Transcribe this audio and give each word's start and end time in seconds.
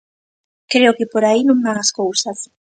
Creo 0.71 0.95
que 0.97 1.09
por 1.11 1.23
aí 1.25 1.41
non 1.45 1.59
van 1.65 1.77
as 1.83 1.91
cousas. 1.99 2.39